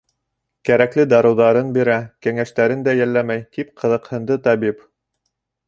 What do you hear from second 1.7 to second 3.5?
бирә, кәңәштәрен дә йәлләмәй.—